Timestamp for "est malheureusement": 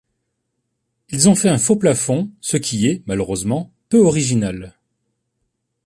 2.87-3.71